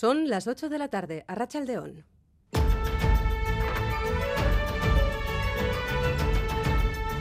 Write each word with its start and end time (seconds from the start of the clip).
Son 0.00 0.28
las 0.28 0.46
8 0.46 0.68
de 0.68 0.78
la 0.78 0.86
tarde, 0.86 1.24
a 1.26 1.34
Rachaldeón. 1.34 2.04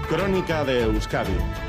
Crónica 0.07 0.63
de 0.63 0.83
Euskadi 0.83 1.66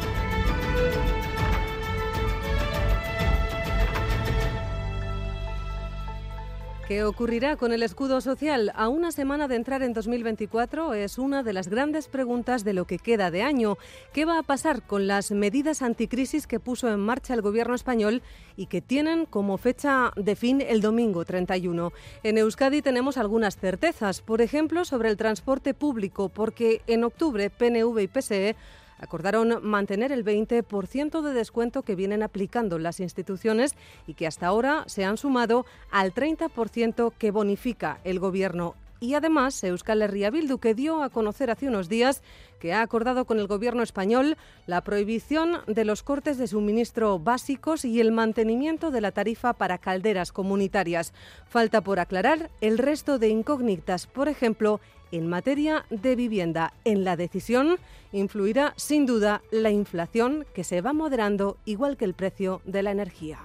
¿Qué 6.89 7.05
ocurrirá 7.05 7.57
con 7.57 7.75
el 7.75 7.83
escudo 7.83 8.23
social 8.23 8.73
a 8.75 8.89
una 8.89 9.13
semana 9.13 9.47
de 9.47 9.57
entrar 9.57 9.83
en 9.83 9.93
2024? 9.93 10.95
Es 10.95 11.19
una 11.19 11.43
de 11.43 11.53
las 11.53 11.69
grandes 11.69 12.09
preguntas 12.09 12.65
de 12.65 12.73
lo 12.73 12.87
que 12.87 12.99
queda 12.99 13.31
de 13.31 13.43
año. 13.43 13.77
¿Qué 14.15 14.25
va 14.25 14.39
a 14.39 14.43
pasar 14.43 14.81
con 14.81 15.07
las 15.07 15.31
medidas 15.31 15.83
anticrisis 15.83 16.47
que 16.47 16.61
puso 16.61 16.89
en 16.89 17.01
marcha 17.01 17.35
el 17.35 17.43
gobierno 17.43 17.75
español 17.75 18.23
y 18.57 18.69
que 18.69 18.81
tienen 18.81 19.27
como 19.27 19.59
fecha 19.59 20.13
de 20.17 20.35
fin 20.35 20.63
el 20.63 20.81
domingo 20.81 21.27
31? 21.27 21.93
En 22.23 22.39
Euskadi 22.39 22.81
tenemos 22.81 23.19
algunas 23.19 23.59
certezas, 23.59 24.23
por 24.23 24.41
ejemplo, 24.41 24.87
sobre 24.87 25.11
el 25.11 25.19
transporte 25.19 25.75
público, 25.75 26.31
porque 26.31 26.81
en 26.87 27.05
octubre 27.05 27.51
PNV 27.51 27.99
y 27.99 28.09
PSE 28.09 28.57
acordaron 28.99 29.61
mantener 29.63 30.13
el 30.13 30.25
20% 30.25 31.23
de 31.23 31.33
descuento 31.33 31.83
que 31.83 31.95
vienen 31.95 32.23
aplicando 32.23 32.79
las 32.79 33.01
instituciones 33.01 33.75
y 34.07 34.15
que 34.15 34.27
hasta 34.27 34.47
ahora 34.47 34.85
se 34.87 35.05
han 35.05 35.17
sumado 35.17 35.67
al 35.91 36.15
30% 36.15 37.13
que 37.19 37.31
bonifica 37.31 38.01
el 38.05 38.19
Gobierno. 38.19 38.75
Y 39.01 39.15
además, 39.15 39.63
Euskal 39.63 40.03
Herria 40.03 40.31
Bildu, 40.31 40.59
que 40.59 40.75
dio 40.75 41.05
a 41.05 41.11
conocer 41.11 41.51
hace 41.51 41.69
unos 41.69 41.89
días 41.89 42.21
que 42.59 42.73
ha 42.73 42.83
acordado 42.83 43.27
con 43.27 43.39
el 43.39 43.47
Gobierno 43.47 43.85
español 43.85 44.37
la 44.67 44.81
prohibición 44.81 45.59
de 45.69 45.85
los 45.85 46.03
cortes 46.03 46.37
de 46.37 46.49
suministro 46.49 47.21
básicos 47.21 47.85
y 47.85 48.01
el 48.01 48.11
mantenimiento 48.11 48.91
de 48.91 49.01
la 49.01 49.13
tarifa 49.13 49.53
para 49.53 49.79
calderas 49.79 50.33
comunitarias. 50.33 51.13
Falta 51.49 51.81
por 51.81 52.01
aclarar 52.01 52.51
el 52.61 52.77
resto 52.77 53.21
de 53.21 53.29
incógnitas, 53.29 54.09
por 54.09 54.29
ejemplo, 54.29 54.81
en 55.13 55.27
materia 55.29 55.85
de 55.91 56.17
vivienda. 56.17 56.73
En 56.85 57.05
la 57.05 57.17
decisión 57.17 57.79
influirá 58.13 58.75
sin 58.77 59.07
duda 59.07 59.43
la 59.51 59.71
inflación 59.71 60.47
que 60.55 60.65
se 60.65 60.81
va 60.81 60.93
moderando 60.93 61.57
igual 61.65 61.97
que 61.97 62.05
el 62.05 62.15
precio 62.15 62.61
de 62.65 62.83
la 62.83 62.91
energía. 62.91 63.39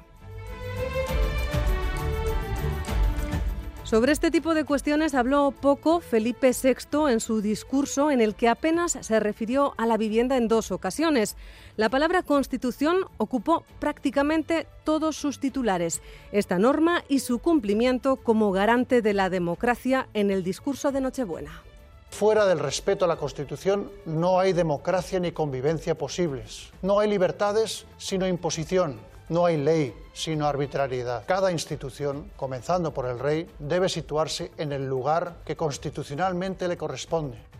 Sobre 3.94 4.12
este 4.12 4.32
tipo 4.32 4.56
de 4.56 4.64
cuestiones 4.64 5.14
habló 5.14 5.52
poco 5.52 6.00
Felipe 6.00 6.50
VI 6.50 7.12
en 7.12 7.20
su 7.20 7.42
discurso 7.42 8.10
en 8.10 8.22
el 8.22 8.34
que 8.34 8.50
apenas 8.50 8.98
se 9.00 9.20
refirió 9.20 9.76
a 9.78 9.86
la 9.86 9.98
vivienda 9.98 10.36
en 10.36 10.48
dos 10.48 10.72
ocasiones. 10.72 11.36
La 11.78 11.90
palabra 11.90 12.24
constitución 12.24 13.06
ocupó 13.18 13.66
prácticamente 13.78 14.66
todos 14.84 15.16
sus 15.16 15.40
titulares, 15.40 16.02
esta 16.32 16.58
norma 16.58 17.04
y 17.08 17.20
su 17.20 17.38
cumplimiento 17.38 18.16
como 18.16 18.52
garante 18.52 19.04
de 19.04 19.14
la 19.14 19.30
democracia 19.30 20.08
en 20.16 20.32
el 20.32 20.44
discurso 20.44 20.92
de 20.92 21.00
Nochebuena. 21.00 21.62
Fuera 22.10 22.48
del 22.48 22.58
respeto 22.58 23.06
a 23.06 23.08
la 23.08 23.18
Constitución 23.18 23.92
no 24.08 24.40
hay 24.40 24.54
democracia 24.54 25.20
ni 25.20 25.34
convivencia 25.34 25.96
posibles. 25.96 26.72
No 26.82 26.98
hay 26.98 27.12
libertades 27.12 27.86
sino 28.00 28.28
imposición. 28.28 29.13
No 29.30 29.46
hay 29.46 29.58
ley 29.58 29.94
sino 30.14 30.48
arbitrariedad. 30.48 31.26
Cada 31.26 31.52
institución, 31.52 32.32
comenzando 32.36 32.94
por 32.94 33.06
el 33.08 33.20
rey, 33.20 33.50
debe 33.60 33.90
situarse 33.90 34.52
en 34.58 34.72
el 34.72 34.88
lugar 34.88 35.38
que 35.44 35.58
constitucionalmente 35.58 36.68
le 36.68 36.78
corresponde. 36.78 37.53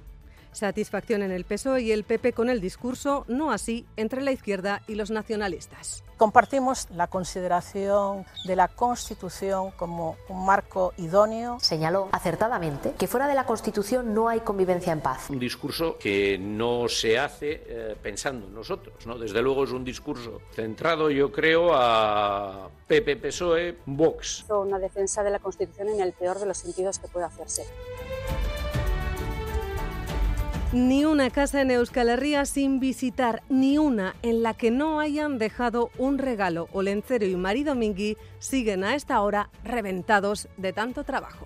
Satisfacción 0.54 1.24
en 1.24 1.32
el 1.32 1.46
PSOE 1.46 1.82
y 1.82 1.92
el 1.92 2.04
PP 2.04 2.34
con 2.34 2.50
el 2.50 2.62
discurso, 2.62 3.26
no 3.28 3.52
así 3.52 3.86
entre 3.98 4.22
la 4.22 4.32
izquierda 4.32 4.82
y 4.88 4.96
los 4.96 5.12
nacionalistas. 5.12 6.04
Compartimos 6.18 6.88
la 6.92 7.08
consideración 7.08 8.26
de 8.46 8.56
la 8.56 8.68
Constitución 8.68 9.72
como 9.72 10.16
un 10.30 10.46
marco 10.46 10.94
idóneo. 10.98 11.58
Señaló 11.60 12.08
acertadamente 12.12 12.94
que 12.98 13.08
fuera 13.08 13.28
de 13.28 13.34
la 13.34 13.46
Constitución 13.46 14.14
no 14.14 14.30
hay 14.30 14.42
convivencia 14.42 14.94
en 14.94 15.02
paz. 15.02 15.30
Un 15.30 15.40
discurso 15.40 15.98
que 15.98 16.38
no 16.38 16.88
se 16.88 17.20
hace 17.20 17.64
eh, 17.66 17.96
pensando 18.02 18.48
en 18.48 18.54
nosotros, 18.54 19.06
¿no? 19.06 19.18
Desde 19.18 19.42
luego 19.42 19.64
es 19.64 19.72
un 19.72 19.84
discurso 19.84 20.42
centrado, 20.54 21.10
yo 21.10 21.32
creo, 21.32 21.72
a 21.74 22.70
PP, 22.88 23.18
PSOE, 23.18 23.78
Vox. 23.86 24.46
Una 24.50 24.80
defensa 24.80 25.24
de 25.24 25.32
la 25.32 25.40
Constitución 25.40 25.90
en 25.90 26.00
el 26.00 26.14
peor 26.14 26.40
de 26.40 26.46
los 26.46 26.58
sentidos 26.58 27.00
que 27.00 27.08
puede 27.08 27.26
hacerse. 27.26 27.66
Ni 30.74 31.06
una 31.06 31.30
casa 31.30 31.62
en 31.62 31.70
Euskal 31.70 32.10
Herria 32.10 32.46
sin 32.46 32.80
visitar, 32.80 33.44
ni 33.48 33.78
una 33.78 34.16
en 34.24 34.42
la 34.42 34.56
que 34.56 34.72
no 34.72 35.00
hayan 35.00 35.38
dejado 35.38 35.92
un 36.00 36.18
regalo. 36.18 36.68
Olencero 36.72 37.28
y 37.28 37.36
marido 37.36 37.76
Mingui 37.76 38.18
siguen 38.40 38.84
a 38.84 38.96
esta 38.96 39.22
hora 39.22 39.52
reventados 39.64 40.48
de 40.58 40.74
tanto 40.74 41.04
trabajo. 41.04 41.46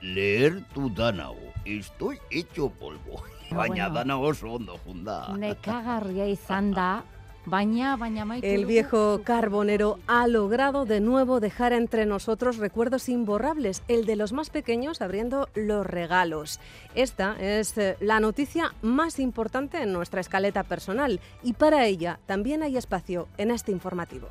Leer 0.00 0.64
tu 0.74 0.92
Danao. 0.92 1.36
Estoy 1.64 2.18
hecho 2.32 2.68
polvo. 2.68 3.22
Baina 3.52 3.88
Danao 3.90 4.22
oso 4.22 4.50
ondo 4.50 4.76
junda. 4.84 5.28
Nekagarria 5.38 6.26
izan 6.26 6.72
da, 6.72 7.04
baina, 7.46 7.96
baina 7.96 8.24
maitu 8.24 8.46
El 8.46 8.66
viejo 8.66 9.20
carbonero 9.24 9.98
ha 10.06 10.26
logrado 10.26 10.84
de 10.84 11.00
nuevo 11.00 11.40
dejar 11.40 11.72
entre 11.72 12.06
nosotros 12.06 12.58
recuerdos 12.58 13.08
imborrables, 13.08 13.82
el 13.88 14.06
de 14.06 14.16
los 14.16 14.32
más 14.32 14.50
pequeños 14.50 15.02
abriendo 15.02 15.48
los 15.54 15.86
regalos. 15.86 16.60
Esta 16.94 17.36
es 17.40 17.76
eh, 17.78 17.96
la 18.00 18.20
noticia 18.20 18.74
más 18.82 19.18
importante 19.18 19.82
en 19.82 19.92
nuestra 19.92 20.20
escaleta 20.20 20.62
personal 20.62 21.20
y 21.42 21.54
para 21.54 21.86
ella 21.86 22.20
también 22.26 22.62
hay 22.62 22.76
espacio 22.76 23.28
en 23.38 23.50
este 23.50 23.72
informativo. 23.72 24.28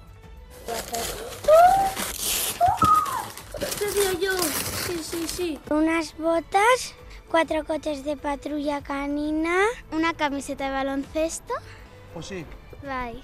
Yo. 4.20 4.32
Sí, 4.88 4.98
sí, 5.04 5.28
sí. 5.28 5.60
Unas 5.70 6.18
botas, 6.18 6.96
cuatro 7.30 7.64
coches 7.64 8.04
de 8.04 8.18
patrulla 8.18 8.82
canina, 8.82 9.56
una 9.92 10.14
camiseta 10.14 10.66
de 10.66 10.72
baloncesto. 10.72 11.54
Pues 12.14 12.28
sí, 12.28 12.46
Bye. 12.84 13.22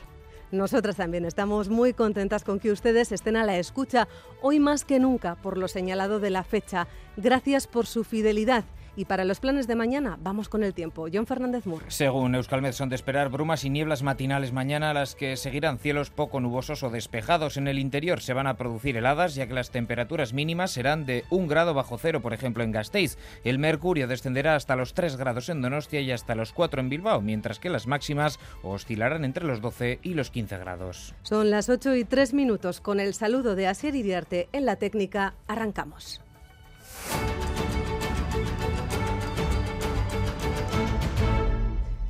Nosotras 0.51 0.95
también 0.95 1.25
estamos 1.25 1.69
muy 1.69 1.93
contentas 1.93 2.43
con 2.43 2.59
que 2.59 2.71
ustedes 2.71 3.11
estén 3.11 3.35
a 3.35 3.43
la 3.43 3.59
escucha, 3.59 4.07
hoy 4.41 4.59
más 4.59 4.83
que 4.83 4.99
nunca 4.99 5.35
por 5.35 5.57
lo 5.57 5.67
señalado 5.67 6.19
de 6.19 6.31
la 6.31 6.43
fecha. 6.43 6.87
Gracias 7.17 7.67
por 7.67 7.85
su 7.85 8.03
fidelidad. 8.03 8.63
Y 8.95 9.05
para 9.05 9.25
los 9.25 9.39
planes 9.39 9.67
de 9.67 9.75
mañana, 9.75 10.17
vamos 10.21 10.49
con 10.49 10.63
el 10.63 10.73
tiempo. 10.73 11.07
John 11.11 11.25
Fernández 11.25 11.65
Murr. 11.65 11.83
Según 11.87 12.35
Euskalmet 12.35 12.73
son 12.73 12.89
de 12.89 12.95
esperar 12.95 13.29
brumas 13.29 13.63
y 13.63 13.69
nieblas 13.69 14.03
matinales 14.03 14.51
mañana, 14.51 14.93
las 14.93 15.15
que 15.15 15.37
seguirán 15.37 15.79
cielos 15.79 16.09
poco 16.09 16.39
nubosos 16.39 16.83
o 16.83 16.89
despejados. 16.89 17.57
En 17.57 17.67
el 17.67 17.79
interior 17.79 18.21
se 18.21 18.33
van 18.33 18.47
a 18.47 18.57
producir 18.57 18.97
heladas, 18.97 19.35
ya 19.35 19.47
que 19.47 19.53
las 19.53 19.71
temperaturas 19.71 20.33
mínimas 20.33 20.71
serán 20.71 21.05
de 21.05 21.25
un 21.29 21.47
grado 21.47 21.73
bajo 21.73 21.97
cero, 21.97 22.21
por 22.21 22.33
ejemplo, 22.33 22.63
en 22.63 22.71
Gasteiz. 22.71 23.17
El 23.43 23.59
mercurio 23.59 24.07
descenderá 24.07 24.55
hasta 24.55 24.75
los 24.75 24.93
3 24.93 25.17
grados 25.17 25.49
en 25.49 25.61
Donostia 25.61 26.01
y 26.01 26.11
hasta 26.11 26.35
los 26.35 26.53
4 26.53 26.81
en 26.81 26.89
Bilbao, 26.89 27.21
mientras 27.21 27.59
que 27.59 27.69
las 27.69 27.87
máximas 27.87 28.39
oscilarán 28.63 29.25
entre 29.25 29.45
los 29.45 29.61
12 29.61 29.99
y 30.03 30.13
los 30.13 30.31
15 30.31 30.57
grados. 30.57 31.13
Son 31.23 31.49
las 31.49 31.69
8 31.69 31.95
y 31.95 32.05
3 32.05 32.33
minutos. 32.33 32.81
Con 32.81 32.99
el 32.99 33.13
saludo 33.13 33.55
de 33.55 33.67
Asier 33.67 33.95
Iriarte 33.95 34.49
en 34.51 34.65
la 34.65 34.75
técnica, 34.77 35.35
arrancamos. 35.47 36.21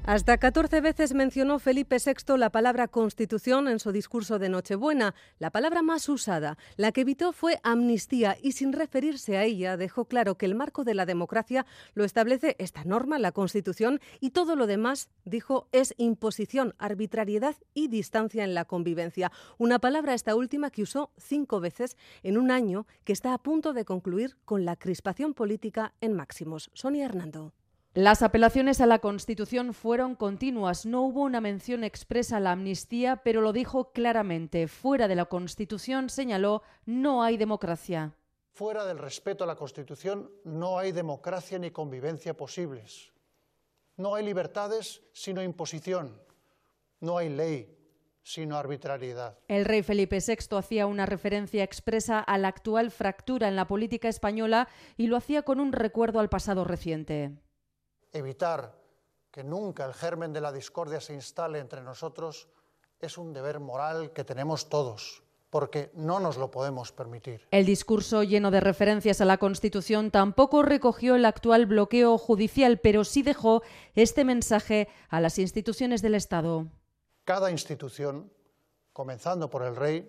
Hasta 0.10 0.40
14 0.40 0.82
veces 0.82 1.14
mencionó 1.14 1.60
Felipe 1.60 1.98
VI 2.04 2.36
la 2.40 2.50
palabra 2.50 2.88
Constitución 2.88 3.68
en 3.68 3.78
su 3.78 3.92
discurso 3.92 4.40
de 4.40 4.50
Nochebuena. 4.50 5.14
La 5.38 5.52
palabra 5.52 5.84
más 5.84 6.10
usada, 6.10 6.58
la 6.78 6.92
que 6.92 7.02
evitó 7.02 7.32
fue 7.32 7.60
amnistía 7.62 8.36
y 8.42 8.54
sin 8.54 8.74
referirse 8.74 9.38
a 9.38 9.44
ella 9.44 9.78
dejó 9.78 10.06
claro 10.06 10.36
que 10.36 10.48
el 10.48 10.56
marco 10.56 10.84
de 10.84 10.96
la 10.96 11.06
democracia 11.06 11.68
lo 11.94 12.06
establece 12.06 12.56
esta 12.58 12.84
norma, 12.86 13.20
la 13.20 13.34
Constitución, 13.34 14.00
y 14.20 14.32
todo 14.32 14.56
lo 14.56 14.66
demás, 14.66 15.10
dijo, 15.26 15.68
es 15.74 15.94
imposición, 15.98 16.74
arbitrariedad 16.80 17.56
y 17.76 17.88
distancia 17.88 18.44
en 18.44 18.56
la 18.56 18.66
convivencia. 18.66 19.32
Una 19.60 19.78
palabra 19.78 20.16
esta 20.16 20.36
última 20.36 20.72
que 20.72 20.82
usó 20.82 21.12
cinco 21.20 21.60
veces 21.60 21.98
en 22.24 22.40
un 22.40 22.50
año 22.50 22.88
que 23.04 23.14
está 23.14 23.36
a 23.36 23.38
punto 23.38 23.74
de 23.74 23.86
concluir 23.86 24.38
con 24.44 24.66
la 24.66 24.76
crispación 24.76 25.36
política 25.36 25.94
en 26.02 26.14
máximos. 26.14 26.72
Sonia 26.74 27.06
Hernando. 27.06 27.54
Las 27.96 28.22
apelaciones 28.22 28.82
a 28.82 28.86
la 28.86 29.00
Constitución 29.00 29.74
fueron 29.74 30.14
continuas. 30.14 30.86
No 30.86 31.02
hubo 31.02 31.24
una 31.24 31.42
mención 31.42 31.84
expresa 31.84 32.38
a 32.38 32.40
la 32.40 32.52
amnistía, 32.52 33.18
pero 33.24 33.42
lo 33.42 33.52
dijo 33.52 33.92
claramente. 33.92 34.68
Fuera 34.68 35.08
de 35.08 35.16
la 35.16 35.26
Constitución, 35.26 36.10
señaló, 36.10 36.62
no 36.86 37.24
hay 37.24 37.38
democracia. 37.38 38.14
fuera 38.52 38.86
del 38.86 39.00
respeto 39.00 39.44
a 39.44 39.48
la 39.48 39.56
Constitución 39.56 40.30
no 40.44 40.78
hay 40.78 40.92
democracia 40.92 41.58
ni 41.58 41.72
convivencia 41.72 42.36
posibles. 42.36 43.12
No 43.98 44.16
hay 44.16 44.24
libertades 44.26 45.02
sino 45.14 45.42
imposición. 45.42 46.22
No 47.00 47.18
hay 47.18 47.30
ley 47.30 47.76
sino 48.22 48.58
arbitrariedad. 48.58 49.40
El 49.48 49.66
rey 49.66 49.82
Felipe 49.82 50.20
VI 50.20 50.58
hacía 50.58 50.86
una 50.86 51.08
referencia 51.08 51.64
expresa 51.64 52.20
a 52.20 52.38
la 52.38 52.50
actual 52.50 52.92
fractura 52.92 53.48
en 53.48 53.56
la 53.56 53.66
política 53.66 54.10
española 54.10 54.68
y 54.96 55.08
lo 55.08 55.18
hacía 55.18 55.42
con 55.42 55.60
un 55.60 55.72
recuerdo 55.72 56.20
al 56.20 56.30
pasado 56.30 56.66
reciente. 56.66 57.32
Evitar 58.12 58.76
que 59.32 59.44
nunca 59.44 59.86
el 59.86 59.94
germen 59.94 60.34
de 60.34 60.42
la 60.42 60.52
discordia 60.52 61.02
se 61.02 61.14
instale 61.14 61.60
entre 61.60 61.82
nosotros 61.82 62.48
es 63.00 63.18
un 63.18 63.34
deber 63.34 63.60
moral 63.60 64.12
que 64.12 64.24
tenemos 64.24 64.70
todos. 64.70 65.24
porque 65.50 65.90
no 65.96 66.20
nos 66.20 66.38
lo 66.38 66.52
podemos 66.52 66.92
permitir. 66.92 67.48
El 67.52 67.66
discurso 67.66 68.24
lleno 68.24 68.52
de 68.52 68.60
referencias 68.60 69.20
a 69.22 69.26
la 69.26 69.38
Constitución 69.38 70.12
tampoco 70.12 70.62
recogió 70.62 71.16
el 71.16 71.26
actual 71.26 71.66
bloqueo 71.66 72.18
judicial, 72.18 72.80
pero 72.80 73.04
sí 73.04 73.24
dejó 73.24 73.64
este 73.96 74.24
mensaje 74.26 74.90
a 75.10 75.20
las 75.20 75.40
instituciones 75.40 76.02
del 76.02 76.16
Estado. 76.16 76.68
Cada 77.24 77.52
institución, 77.52 78.32
comenzando 78.94 79.50
por 79.50 79.64
el 79.64 79.76
rey, 79.76 80.08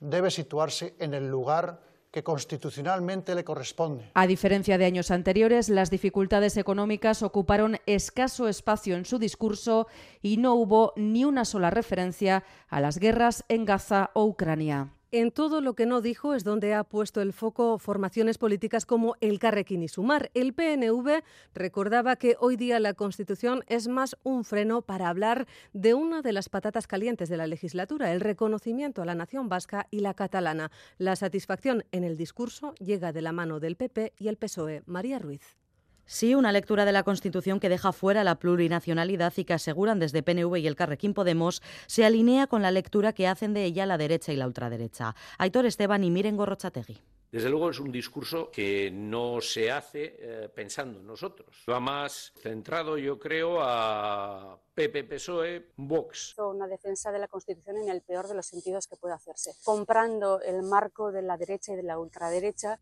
debe 0.00 0.30
situarse 0.30 0.94
en 0.98 1.14
el 1.14 1.28
lugar 1.28 1.82
que 2.12 2.22
constitucionalmente 2.22 3.34
le 3.34 3.42
corresponde. 3.42 4.10
A 4.14 4.26
diferencia 4.26 4.78
de 4.78 4.84
años 4.84 5.10
anteriores, 5.10 5.68
las 5.68 5.90
dificultades 5.90 6.56
económicas 6.56 7.22
ocuparon 7.22 7.78
escaso 7.86 8.48
espacio 8.48 8.96
en 8.96 9.06
su 9.06 9.18
discurso 9.18 9.88
y 10.20 10.36
no 10.36 10.54
hubo 10.54 10.92
ni 10.94 11.24
una 11.24 11.44
sola 11.44 11.70
referencia 11.70 12.44
a 12.68 12.80
las 12.80 12.98
guerras 12.98 13.44
en 13.48 13.64
Gaza 13.64 14.10
o 14.12 14.26
Ucrania. 14.26 14.90
En 15.14 15.30
todo 15.30 15.60
lo 15.60 15.74
que 15.74 15.84
no 15.84 16.00
dijo 16.00 16.32
es 16.32 16.42
donde 16.42 16.72
ha 16.72 16.84
puesto 16.84 17.20
el 17.20 17.34
foco 17.34 17.78
formaciones 17.78 18.38
políticas 18.38 18.86
como 18.86 19.14
el 19.20 19.38
Carrequín 19.38 19.82
y 19.82 19.88
Sumar. 19.88 20.30
El 20.32 20.54
PNV 20.54 21.22
recordaba 21.52 22.16
que 22.16 22.36
hoy 22.40 22.56
día 22.56 22.80
la 22.80 22.94
Constitución 22.94 23.62
es 23.66 23.88
más 23.88 24.16
un 24.22 24.42
freno 24.42 24.80
para 24.80 25.10
hablar 25.10 25.46
de 25.74 25.92
una 25.92 26.22
de 26.22 26.32
las 26.32 26.48
patatas 26.48 26.86
calientes 26.86 27.28
de 27.28 27.36
la 27.36 27.46
legislatura, 27.46 28.10
el 28.10 28.22
reconocimiento 28.22 29.02
a 29.02 29.04
la 29.04 29.14
nación 29.14 29.50
vasca 29.50 29.86
y 29.90 30.00
la 30.00 30.14
catalana. 30.14 30.70
La 30.96 31.14
satisfacción 31.14 31.84
en 31.92 32.04
el 32.04 32.16
discurso 32.16 32.74
llega 32.76 33.12
de 33.12 33.20
la 33.20 33.32
mano 33.32 33.60
del 33.60 33.76
PP 33.76 34.14
y 34.16 34.28
el 34.28 34.38
PSOE. 34.38 34.82
María 34.86 35.18
Ruiz. 35.18 35.61
Sí, 36.12 36.34
una 36.34 36.52
lectura 36.52 36.84
de 36.84 36.92
la 36.92 37.04
Constitución 37.04 37.58
que 37.58 37.70
deja 37.70 37.90
fuera 37.90 38.22
la 38.22 38.34
plurinacionalidad 38.34 39.32
y 39.34 39.46
que 39.46 39.54
aseguran 39.54 39.98
desde 39.98 40.22
PNV 40.22 40.58
y 40.58 40.66
el 40.66 40.76
Carrequín 40.76 41.14
Podemos 41.14 41.62
se 41.86 42.04
alinea 42.04 42.46
con 42.46 42.60
la 42.60 42.70
lectura 42.70 43.14
que 43.14 43.26
hacen 43.26 43.54
de 43.54 43.64
ella 43.64 43.86
la 43.86 43.96
derecha 43.96 44.30
y 44.30 44.36
la 44.36 44.46
ultraderecha. 44.46 45.14
Aitor 45.38 45.64
Esteban 45.64 46.04
y 46.04 46.10
Miren 46.10 46.36
Gorrochategui. 46.36 47.00
Desde 47.30 47.48
luego 47.48 47.70
es 47.70 47.80
un 47.80 47.90
discurso 47.90 48.50
que 48.50 48.90
no 48.90 49.40
se 49.40 49.70
hace 49.70 50.16
eh, 50.18 50.50
pensando 50.54 51.00
en 51.00 51.06
nosotros. 51.06 51.64
Va 51.66 51.80
más 51.80 52.34
centrado, 52.36 52.98
yo 52.98 53.18
creo, 53.18 53.62
a 53.62 54.60
PP, 54.74 55.04
PSOE, 55.04 55.70
Vox. 55.76 56.34
Una 56.36 56.66
defensa 56.66 57.10
de 57.10 57.20
la 57.20 57.28
Constitución 57.28 57.78
en 57.78 57.88
el 57.88 58.02
peor 58.02 58.28
de 58.28 58.34
los 58.34 58.44
sentidos 58.44 58.86
que 58.86 58.96
puede 58.96 59.14
hacerse, 59.14 59.52
comprando 59.64 60.42
el 60.42 60.62
marco 60.62 61.10
de 61.10 61.22
la 61.22 61.38
derecha 61.38 61.72
y 61.72 61.76
de 61.76 61.84
la 61.84 61.98
ultraderecha 61.98 62.78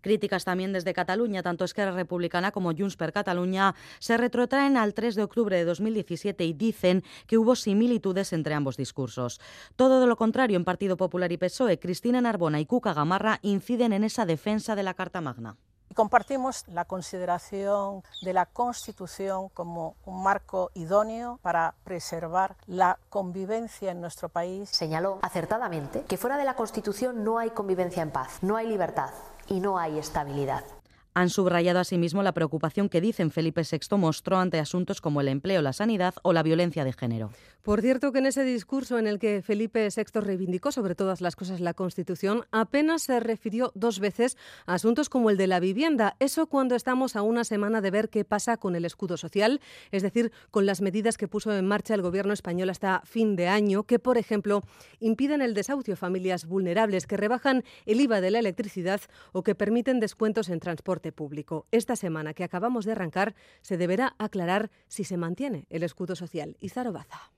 Críticas 0.00 0.44
también 0.44 0.72
desde 0.72 0.94
Cataluña, 0.94 1.42
tanto 1.42 1.64
Esquerra 1.64 1.92
Republicana 1.92 2.52
como 2.52 2.72
Junts 2.72 2.96
per 2.96 3.12
Cataluña 3.12 3.74
se 3.98 4.16
retrotraen 4.16 4.76
al 4.76 4.94
3 4.94 5.14
de 5.14 5.22
octubre 5.22 5.56
de 5.56 5.64
2017 5.64 6.44
y 6.44 6.52
dicen 6.52 7.02
que 7.26 7.38
hubo 7.38 7.56
similitudes 7.56 8.32
entre 8.32 8.54
ambos 8.54 8.76
discursos. 8.76 9.40
Todo 9.76 10.00
de 10.00 10.06
lo 10.06 10.16
contrario, 10.16 10.56
en 10.56 10.64
Partido 10.64 10.96
Popular 10.96 11.32
y 11.32 11.36
PSOE, 11.36 11.78
Cristina 11.78 12.20
Narbona 12.20 12.60
y 12.60 12.66
Cuca 12.66 12.94
Gamarra 12.94 13.38
inciden 13.42 13.92
en 13.92 14.04
esa 14.04 14.26
defensa 14.26 14.74
de 14.74 14.82
la 14.82 14.94
Carta 14.94 15.20
Magna. 15.20 15.56
Compartimos 15.94 16.68
la 16.68 16.84
consideración 16.84 18.04
de 18.22 18.32
la 18.32 18.46
Constitución 18.46 19.48
como 19.48 19.96
un 20.04 20.22
marco 20.22 20.70
idóneo 20.74 21.40
para 21.42 21.74
preservar 21.82 22.56
la 22.66 23.00
convivencia 23.08 23.90
en 23.90 24.00
nuestro 24.00 24.28
país. 24.28 24.70
Señaló 24.70 25.18
acertadamente 25.22 26.04
que 26.04 26.16
fuera 26.16 26.38
de 26.38 26.44
la 26.44 26.54
Constitución 26.54 27.24
no 27.24 27.38
hay 27.38 27.50
convivencia 27.50 28.02
en 28.04 28.12
paz, 28.12 28.38
no 28.42 28.56
hay 28.56 28.68
libertad 28.68 29.10
y 29.50 29.60
no 29.60 29.78
hay 29.78 29.98
estabilidad. 29.98 30.64
Han 31.12 31.28
subrayado 31.28 31.80
asimismo 31.80 32.22
la 32.22 32.32
preocupación 32.32 32.88
que 32.88 33.00
dicen 33.00 33.32
Felipe 33.32 33.62
VI 33.62 33.96
mostró 33.96 34.38
ante 34.38 34.60
asuntos 34.60 35.00
como 35.00 35.20
el 35.20 35.28
empleo, 35.28 35.60
la 35.60 35.72
sanidad 35.72 36.14
o 36.22 36.32
la 36.32 36.44
violencia 36.44 36.84
de 36.84 36.92
género. 36.92 37.30
Por 37.62 37.82
cierto, 37.82 38.12
que 38.12 38.20
en 38.20 38.26
ese 38.26 38.44
discurso 38.44 38.98
en 38.98 39.06
el 39.06 39.18
que 39.18 39.42
Felipe 39.42 39.88
VI 39.94 40.20
reivindicó 40.20 40.72
sobre 40.72 40.94
todas 40.94 41.20
las 41.20 41.36
cosas 41.36 41.60
la 41.60 41.74
Constitución, 41.74 42.44
apenas 42.52 43.02
se 43.02 43.18
refirió 43.20 43.72
dos 43.74 43.98
veces 43.98 44.36
a 44.66 44.74
asuntos 44.74 45.08
como 45.08 45.30
el 45.30 45.36
de 45.36 45.46
la 45.46 45.60
vivienda. 45.60 46.16
Eso 46.20 46.46
cuando 46.46 46.74
estamos 46.74 47.16
a 47.16 47.22
una 47.22 47.44
semana 47.44 47.80
de 47.80 47.90
ver 47.90 48.08
qué 48.08 48.24
pasa 48.24 48.56
con 48.56 48.76
el 48.76 48.84
escudo 48.84 49.16
social, 49.16 49.60
es 49.90 50.02
decir, 50.02 50.32
con 50.50 50.64
las 50.64 50.80
medidas 50.80 51.18
que 51.18 51.28
puso 51.28 51.54
en 51.54 51.66
marcha 51.66 51.94
el 51.94 52.02
gobierno 52.02 52.32
español 52.32 52.70
hasta 52.70 53.02
fin 53.04 53.36
de 53.36 53.48
año, 53.48 53.82
que, 53.82 53.98
por 53.98 54.16
ejemplo, 54.16 54.62
impiden 55.00 55.42
el 55.42 55.54
desahucio 55.54 55.94
a 55.94 55.96
familias 55.96 56.46
vulnerables, 56.46 57.06
que 57.06 57.16
rebajan 57.16 57.64
el 57.84 58.00
IVA 58.00 58.20
de 58.20 58.30
la 58.30 58.38
electricidad 58.38 59.00
o 59.32 59.42
que 59.42 59.54
permiten 59.54 60.00
descuentos 60.00 60.48
en 60.48 60.60
transporte 60.60 60.99
público. 61.10 61.66
Esta 61.70 61.96
semana 61.96 62.34
que 62.34 62.44
acabamos 62.44 62.84
de 62.84 62.92
arrancar 62.92 63.34
se 63.62 63.78
deberá 63.78 64.14
aclarar 64.18 64.70
si 64.88 65.04
se 65.04 65.16
mantiene 65.16 65.66
el 65.70 65.82
escudo 65.82 66.14
social. 66.14 66.58
Izaro 66.60 66.92
Baza. 66.92 67.32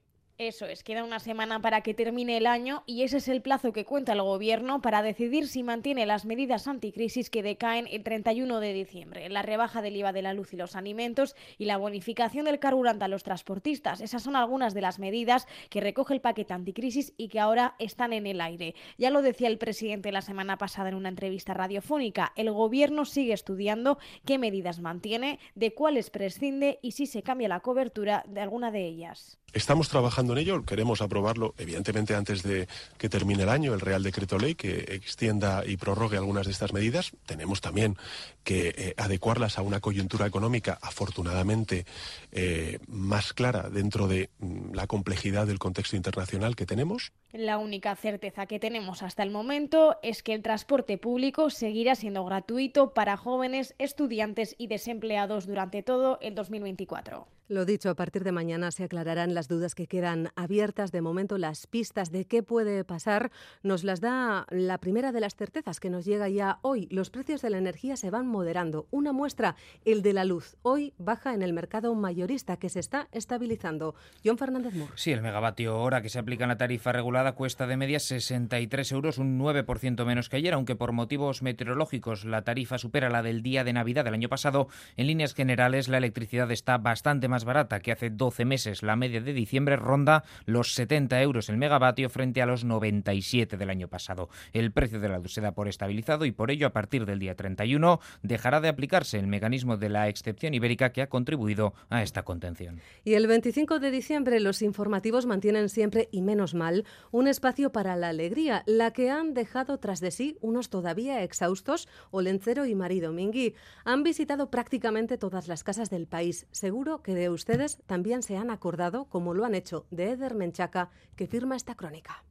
Eso 0.49 0.67
es, 0.67 0.83
queda 0.83 1.05
una 1.05 1.21
semana 1.21 1.63
para 1.63 1.83
que 1.83 1.95
termine 1.95 2.37
el 2.37 2.49
año 2.49 2.83
y 2.85 3.05
ese 3.05 3.19
es 3.19 3.29
el 3.29 3.43
plazo 3.43 3.73
que 3.73 3.85
cuenta 3.85 4.13
el 4.13 4.23
Gobierno 4.23 4.83
para 4.83 5.01
decidir 5.01 5.47
si 5.47 5.63
mantiene 5.63 6.05
las 6.05 6.25
medidas 6.25 6.67
anticrisis 6.67 7.31
que 7.31 7.45
decaen 7.45 7.87
el 7.89 8.03
31 8.03 8.59
de 8.59 8.73
diciembre, 8.73 9.29
la 9.29 9.43
rebaja 9.43 9.83
del 9.83 9.95
IVA 9.95 10.13
de 10.13 10.23
la 10.23 10.35
luz 10.35 10.53
y 10.53 10.57
los 10.57 10.75
alimentos 10.75 11.37
y 11.59 11.67
la 11.67 11.77
bonificación 11.77 12.47
del 12.47 12.59
carburante 12.59 13.05
a 13.05 13.09
los 13.09 13.23
transportistas. 13.23 14.01
Esas 14.01 14.25
son 14.25 14.35
algunas 14.35 14.75
de 14.75 14.81
las 14.81 14.99
medidas 14.99 15.47
que 15.71 15.81
recoge 15.81 16.15
el 16.15 16.21
paquete 16.21 16.55
anticrisis 16.55 17.15
y 17.17 17.29
que 17.29 17.39
ahora 17.39 17.77
están 17.79 18.13
en 18.13 18.27
el 18.27 18.41
aire. 18.41 18.75
Ya 18.99 19.11
lo 19.11 19.23
decía 19.23 19.47
el 19.47 19.59
presidente 19.59 20.11
la 20.11 20.23
semana 20.23 20.59
pasada 20.59 20.89
en 20.89 20.97
una 20.97 21.09
entrevista 21.09 21.55
radiofónica, 21.55 22.33
el 22.35 22.51
Gobierno 22.51 23.05
sigue 23.05 23.33
estudiando 23.33 24.01
qué 24.25 24.39
medidas 24.39 24.81
mantiene, 24.81 25.39
de 25.55 25.73
cuáles 25.73 26.11
prescinde 26.11 26.81
y 26.83 26.93
si 26.93 27.07
se 27.07 27.23
cambia 27.23 27.49
la 27.49 27.61
cobertura 27.61 28.25
de 28.27 28.41
alguna 28.41 28.73
de 28.73 28.85
ellas. 28.85 29.39
Estamos 29.53 29.91
trabajando 29.91 30.33
en 30.33 30.39
ello, 30.39 30.65
queremos 30.65 31.03
aprobarlo, 31.03 31.55
evidentemente, 31.59 32.15
antes 32.15 32.43
de 32.43 32.69
que 32.97 33.11
termine 33.11 33.43
el 33.43 33.51
año, 33.51 33.75
el 33.75 33.81
Real 33.81 34.03
Decreto 34.03 34.39
Ley 34.39 34.55
que 34.55 34.79
extienda 34.95 35.65
y 35.67 35.77
prorrogue 35.77 36.17
algunas 36.17 36.47
de 36.47 36.53
estas 36.53 36.73
medidas. 36.73 37.13
Tenemos 37.27 37.61
también 37.61 37.99
que 38.45 38.75
eh, 38.75 38.95
adecuarlas 38.97 39.59
a 39.59 39.63
una 39.63 39.81
coyuntura 39.81 40.27
económica, 40.27 40.79
afortunadamente, 40.81 41.85
eh, 42.31 42.79
más 42.89 43.35
clara 43.35 43.69
dentro 43.69 44.09
de 44.09 44.31
mm, 44.39 44.73
la 44.73 44.87
complejidad 44.87 45.47
del 45.47 45.59
contexto 45.59 45.97
internacional 45.97 46.57
que 46.57 46.65
tenemos. 46.65 47.13
La 47.33 47.57
única 47.57 47.97
certeza 47.97 48.45
que 48.45 48.59
tenemos 48.59 49.03
hasta 49.03 49.23
el 49.23 49.31
momento 49.31 49.97
es 50.03 50.23
que 50.23 50.35
el 50.35 50.43
transporte 50.43 50.99
público 50.99 51.49
seguirá 51.49 51.95
siendo 51.95 52.27
gratuito 52.27 52.93
para 52.93 53.17
jóvenes, 53.17 53.75
estudiantes 53.79 54.55
y 54.59 54.67
desempleados 54.67 55.47
durante 55.47 55.83
todo 55.83 56.19
el 56.21 56.35
2024. 56.35 57.27
Lo 57.53 57.67
dicho, 57.67 57.91
a 57.91 57.95
partir 57.95 58.25
de 58.25 58.33
mañana 58.33 58.71
se 58.71 58.85
aclararán 58.85 59.35
las 59.35 59.47
dudas 59.47 59.75
que 59.75 59.87
quedan 59.87 60.31
abiertas. 60.37 60.91
De 60.91 61.03
momento, 61.03 61.37
las 61.37 61.67
pistas 61.67 62.11
de 62.11 62.25
qué 62.25 62.43
puede 62.43 62.83
pasar 62.83 63.31
nos 63.63 63.85
las 63.85 64.01
da 64.01 64.47
la 64.49 64.79
primera 64.79 65.13
de 65.13 65.21
las 65.21 65.35
certezas 65.35 65.79
que 65.79 65.91
nos 65.91 66.07
llega 66.07 66.31
ya 66.31 66.61
hoy. 66.63 66.89
Los 66.91 67.11
precios 67.11 67.43
de 67.43 67.51
la 67.51 67.59
energía 67.59 67.99
se 67.99 68.11
van 68.11 68.27
moderando. 68.27 68.87
Una 68.91 69.13
muestra, 69.13 69.57
el 69.85 70.01
de 70.01 70.15
la 70.15 70.25
luz. 70.25 70.57
Hoy 70.63 70.95
baja 70.97 71.35
en 71.35 71.43
el 71.43 71.53
mercado 71.53 71.95
mayorista 71.95 72.57
que 72.57 72.71
se 72.71 72.81
está 72.81 73.09
estabilizando. 73.13 73.95
John 74.25 74.39
Fernández 74.39 74.75
Moore. 74.75 74.95
Sí, 74.97 75.13
el 75.13 75.21
megavatio 75.21 75.79
hora 75.79 76.01
que 76.01 76.09
se 76.09 76.21
aplica 76.21 76.45
en 76.45 76.49
la 76.49 76.57
tarifa 76.57 76.93
cuesta 77.31 77.69
de 77.69 77.77
media 77.77 78.01
63 78.01 78.91
euros, 78.91 79.19
un 79.19 79.39
9% 79.39 80.05
menos 80.05 80.29
que 80.29 80.37
ayer, 80.37 80.55
aunque 80.55 80.75
por 80.75 80.91
motivos 80.91 81.43
meteorológicos 81.43 82.25
la 82.25 82.43
tarifa 82.43 82.79
supera 82.79 83.09
la 83.09 83.23
del 83.23 83.43
día 83.43 83.63
de 83.63 83.73
Navidad 83.73 84.05
del 84.05 84.15
año 84.15 84.29
pasado. 84.29 84.67
En 84.97 85.07
líneas 85.07 85.35
generales, 85.35 85.89
la 85.89 85.99
electricidad 85.99 86.51
está 86.51 86.79
bastante 86.79 87.29
más 87.29 87.45
barata 87.45 87.79
que 87.79 87.93
hace 87.93 88.11
12 88.11 88.45
meses. 88.45 88.83
La 88.83 88.97
media 88.97 89.21
de 89.21 89.33
diciembre 89.33 89.77
ronda 89.77 90.25
los 90.45 90.75
70 90.75 91.23
euros 91.23 91.49
el 91.49 91.57
megavatio 91.57 92.11
frente 92.11 92.43
a 92.43 92.47
los 92.47 92.65
97 92.65 93.57
del 93.57 93.71
año 93.71 93.87
pasado. 93.87 94.29
El 94.53 94.73
precio 94.73 94.99
de 94.99 95.09
la 95.09 95.19
luz 95.19 95.33
se 95.33 95.41
da 95.41 95.53
por 95.53 95.69
estabilizado 95.69 96.25
y 96.25 96.33
por 96.33 96.51
ello 96.51 96.67
a 96.67 96.73
partir 96.73 97.07
del 97.07 97.21
día 97.21 97.37
31 97.37 98.01
dejará 98.23 98.61
de 98.61 98.69
aplicarse 98.69 99.19
el 99.19 99.29
mecanismo 99.29 99.77
de 99.77 99.89
la 99.89 100.09
excepción 100.09 100.55
ibérica 100.55 100.91
que 100.91 101.03
ha 101.03 101.09
contribuido 101.09 101.75
a 101.89 102.03
esta 102.03 102.25
contención. 102.25 102.81
Y 103.05 103.15
el 103.15 103.27
25 103.27 103.79
de 103.79 103.91
diciembre 103.91 104.41
los 104.41 104.63
informativos 104.63 105.27
mantienen 105.27 105.69
siempre, 105.69 106.09
y 106.11 106.23
menos 106.23 106.55
mal, 106.55 106.85
un 107.13 107.29
espacio 107.29 107.71
para 107.71 107.95
la 107.95 108.09
alegría, 108.09 108.65
la 108.67 108.93
que 108.93 109.11
han 109.11 109.35
dejado 109.35 109.79
tras 109.79 110.01
de 110.01 110.11
sí 110.11 110.39
unos 110.41 110.71
todavía 110.71 111.23
exhaustos, 111.23 111.89
Olencero 112.11 112.67
y 112.67 112.75
Marido 112.75 113.13
Mingui. 113.13 113.55
Han 113.85 114.03
visitado 114.03 114.51
prácticamente 114.51 115.19
todas 115.19 115.47
las 115.47 115.63
casas 115.63 115.91
del 115.91 116.09
país. 116.09 116.47
Seguro 116.51 117.03
que 117.03 117.15
de 117.15 117.29
ustedes 117.29 117.79
también 117.87 118.23
se 118.23 118.37
han 118.37 118.51
acordado, 118.51 119.05
como 119.05 119.35
lo 119.35 119.45
han 119.45 119.55
hecho 119.55 119.87
de 119.91 120.11
Eder 120.11 120.35
Menchaca, 120.35 120.91
que 121.15 121.27
firma 121.27 121.55
esta 121.55 121.77
crónica. 121.77 122.25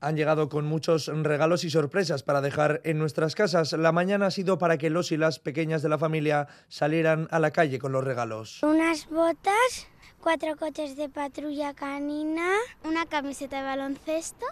Han 0.00 0.16
llegado 0.16 0.48
con 0.50 0.66
muchos 0.66 1.06
regalos 1.06 1.64
y 1.64 1.70
sorpresas 1.70 2.22
para 2.22 2.42
dejar 2.42 2.82
en 2.84 2.98
nuestras 2.98 3.34
casas. 3.34 3.72
La 3.72 3.92
mañana 3.92 4.26
ha 4.26 4.30
sido 4.30 4.58
para 4.58 4.76
que 4.76 4.90
los 4.90 5.10
y 5.10 5.16
las 5.16 5.38
pequeñas 5.38 5.82
de 5.82 5.88
la 5.88 5.98
familia 5.98 6.48
salieran 6.68 7.28
a 7.30 7.38
la 7.38 7.50
calle 7.50 7.78
con 7.78 7.92
los 7.92 8.04
regalos. 8.04 8.62
Unas 8.62 9.08
botas, 9.08 9.88
cuatro 10.26 10.56
coches 10.56 10.96
de 10.96 11.08
patrulla 11.08 11.72
canina, 11.72 12.48
una 12.82 13.06
camiseta 13.06 13.58
de 13.58 13.62
baloncesto, 13.62 14.44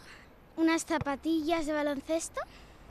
unas 0.57 0.85
zapatillas 0.85 1.67
de 1.67 1.73
baloncesto. 1.73 2.41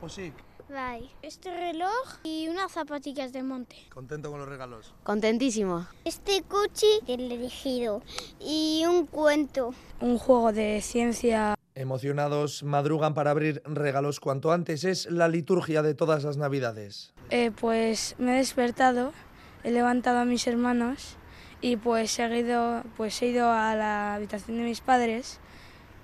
Pues 0.02 0.12
sí. 0.12 0.34
Bye. 0.68 1.08
Este 1.22 1.50
reloj 1.50 2.18
y 2.24 2.48
unas 2.48 2.72
zapatillas 2.72 3.32
de 3.32 3.42
monte. 3.42 3.76
¿Contento 3.88 4.30
con 4.30 4.38
los 4.38 4.46
regalos? 4.46 4.92
Contentísimo. 5.02 5.86
Este 6.04 6.42
coche, 6.42 6.86
el 7.06 7.32
elegido. 7.32 8.02
Y 8.38 8.84
un 8.86 9.06
cuento. 9.06 9.72
Un 10.00 10.18
juego 10.18 10.52
de 10.52 10.82
ciencia 10.82 11.54
Emocionados, 11.74 12.64
madrugan 12.64 13.14
para 13.14 13.30
abrir 13.30 13.62
regalos 13.64 14.20
cuanto 14.20 14.52
antes. 14.52 14.84
Es 14.84 15.10
la 15.10 15.28
liturgia 15.28 15.80
de 15.80 15.94
todas 15.94 16.22
las 16.22 16.36
Navidades. 16.36 17.14
Eh, 17.30 17.50
pues 17.50 18.14
me 18.18 18.34
he 18.34 18.36
despertado, 18.36 19.14
he 19.62 19.70
levantado 19.70 20.18
a 20.18 20.26
mis 20.26 20.46
hermanos 20.46 21.16
y 21.64 21.78
pues 21.78 22.10
seguido, 22.10 22.82
pues 22.94 23.22
he 23.22 23.28
ido 23.28 23.50
a 23.50 23.74
la 23.74 24.16
habitación 24.16 24.58
de 24.58 24.64
mis 24.64 24.82
padres 24.82 25.40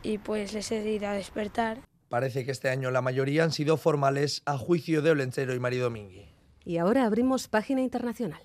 y 0.03 0.17
pues 0.17 0.55
les 0.55 0.73
he 0.73 0.91
ido 0.91 1.07
a 1.07 1.13
despertar. 1.13 1.81
Parece 2.09 2.47
que 2.47 2.51
este 2.51 2.71
año 2.71 2.91
la 2.91 3.03
mayoría 3.03 3.45
han 3.45 3.53
sido 3.53 3.77
formales 3.77 4.41
a 4.47 4.57
juicio 4.57 5.03
de 5.03 5.11
Olencero 5.11 5.55
y 5.55 5.61
María 5.61 5.83
Domingui. 5.83 6.31
Y 6.65 6.79
ahora 6.79 7.05
abrimos 7.05 7.49
página 7.49 7.83
internacional. 7.83 8.41